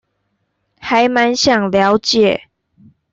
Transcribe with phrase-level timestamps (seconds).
[0.79, 2.49] 還滿想了解